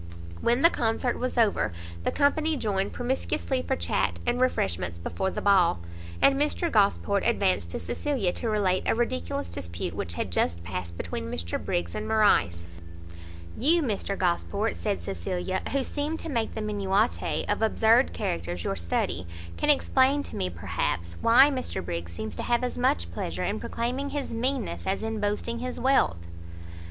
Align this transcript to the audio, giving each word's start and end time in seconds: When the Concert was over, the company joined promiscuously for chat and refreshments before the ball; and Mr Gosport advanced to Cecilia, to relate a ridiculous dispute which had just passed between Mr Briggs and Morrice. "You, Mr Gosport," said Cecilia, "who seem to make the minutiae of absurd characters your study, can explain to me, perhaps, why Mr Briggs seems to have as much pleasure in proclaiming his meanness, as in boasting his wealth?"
When 0.41 0.63
the 0.63 0.71
Concert 0.71 1.19
was 1.19 1.37
over, 1.37 1.71
the 2.03 2.11
company 2.11 2.57
joined 2.57 2.91
promiscuously 2.91 3.61
for 3.61 3.75
chat 3.75 4.17
and 4.25 4.41
refreshments 4.41 4.97
before 4.97 5.29
the 5.29 5.43
ball; 5.43 5.77
and 6.23 6.41
Mr 6.41 6.71
Gosport 6.71 7.21
advanced 7.23 7.69
to 7.69 7.79
Cecilia, 7.79 8.33
to 8.33 8.49
relate 8.49 8.81
a 8.87 8.95
ridiculous 8.95 9.51
dispute 9.51 9.93
which 9.93 10.15
had 10.15 10.31
just 10.31 10.63
passed 10.63 10.97
between 10.97 11.29
Mr 11.29 11.63
Briggs 11.63 11.93
and 11.93 12.07
Morrice. 12.07 12.65
"You, 13.55 13.83
Mr 13.83 14.17
Gosport," 14.17 14.75
said 14.75 15.03
Cecilia, 15.03 15.61
"who 15.71 15.83
seem 15.83 16.17
to 16.17 16.29
make 16.29 16.55
the 16.55 16.63
minutiae 16.63 17.45
of 17.47 17.61
absurd 17.61 18.11
characters 18.11 18.63
your 18.63 18.75
study, 18.75 19.27
can 19.55 19.69
explain 19.69 20.23
to 20.23 20.35
me, 20.35 20.49
perhaps, 20.49 21.15
why 21.21 21.51
Mr 21.51 21.85
Briggs 21.85 22.11
seems 22.11 22.35
to 22.37 22.41
have 22.41 22.63
as 22.63 22.75
much 22.75 23.11
pleasure 23.11 23.43
in 23.43 23.59
proclaiming 23.59 24.09
his 24.09 24.31
meanness, 24.31 24.87
as 24.87 25.03
in 25.03 25.19
boasting 25.19 25.59
his 25.59 25.79
wealth?" 25.79 26.17